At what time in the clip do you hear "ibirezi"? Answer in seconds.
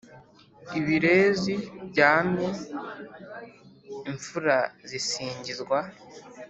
0.79-1.55